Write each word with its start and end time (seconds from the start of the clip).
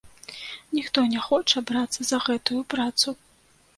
Ніхто 0.77 1.03
не 1.11 1.19
хоча 1.27 1.63
брацца 1.73 2.01
за 2.11 2.21
гэтую 2.29 2.61
працу. 2.77 3.07